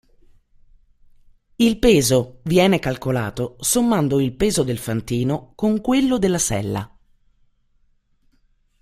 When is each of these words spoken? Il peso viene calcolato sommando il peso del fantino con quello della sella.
Il 1.57 1.77
peso 1.77 2.39
viene 2.45 2.79
calcolato 2.79 3.55
sommando 3.59 4.19
il 4.19 4.33
peso 4.33 4.63
del 4.63 4.79
fantino 4.79 5.51
con 5.53 5.79
quello 5.79 6.17
della 6.17 6.39
sella. 6.39 6.97